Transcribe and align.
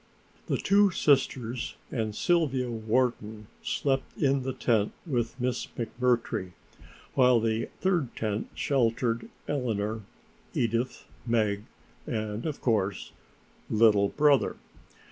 The 0.47 0.57
two 0.57 0.89
sisters 0.89 1.75
and 1.91 2.15
Sylvia 2.15 2.71
Wharton 2.71 3.45
slept 3.61 4.17
in 4.17 4.41
the 4.41 4.51
tent 4.51 4.93
with 5.05 5.39
Miss 5.39 5.67
McMurtry, 5.77 6.53
while 7.13 7.39
the 7.39 7.69
third 7.81 8.15
tent 8.15 8.49
sheltered 8.55 9.29
Eleanor, 9.47 10.01
Edith, 10.55 11.05
Meg 11.27 11.65
and, 12.07 12.47
of 12.47 12.61
course, 12.61 13.11
"little 13.69 14.09
brother". 14.09 14.55